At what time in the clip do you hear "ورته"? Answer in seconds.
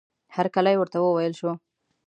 0.77-0.97